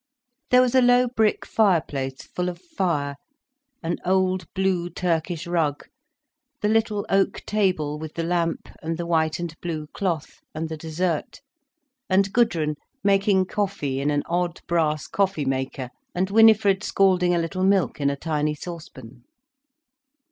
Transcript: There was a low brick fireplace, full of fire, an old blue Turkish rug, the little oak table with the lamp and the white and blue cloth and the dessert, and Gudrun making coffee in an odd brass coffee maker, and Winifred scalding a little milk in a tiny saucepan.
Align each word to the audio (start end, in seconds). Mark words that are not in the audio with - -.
There 0.49 0.63
was 0.63 0.73
a 0.73 0.81
low 0.81 1.07
brick 1.07 1.45
fireplace, 1.45 2.23
full 2.23 2.49
of 2.49 2.59
fire, 2.59 3.17
an 3.83 3.97
old 4.03 4.51
blue 4.55 4.89
Turkish 4.89 5.45
rug, 5.45 5.85
the 6.61 6.67
little 6.69 7.05
oak 7.07 7.43
table 7.45 7.99
with 7.99 8.15
the 8.15 8.23
lamp 8.23 8.67
and 8.81 8.97
the 8.97 9.05
white 9.05 9.37
and 9.37 9.53
blue 9.61 9.85
cloth 9.93 10.39
and 10.55 10.69
the 10.69 10.75
dessert, 10.75 11.41
and 12.09 12.33
Gudrun 12.33 12.77
making 13.03 13.45
coffee 13.45 13.99
in 14.01 14.09
an 14.09 14.23
odd 14.25 14.59
brass 14.65 15.05
coffee 15.05 15.45
maker, 15.45 15.91
and 16.15 16.31
Winifred 16.31 16.83
scalding 16.83 17.35
a 17.35 17.37
little 17.37 17.63
milk 17.63 18.01
in 18.01 18.09
a 18.09 18.15
tiny 18.15 18.55
saucepan. 18.55 19.23